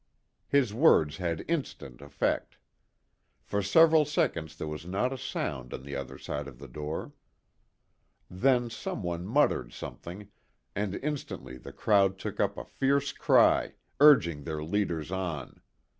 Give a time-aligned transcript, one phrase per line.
[0.47, 2.57] His words had instant effect.
[3.43, 7.13] For several seconds there was not a sound on the other side of the door.
[8.27, 10.29] Then some one muttered something,
[10.75, 15.61] and instantly the crowd took up a fierce cry, urging their leaders on.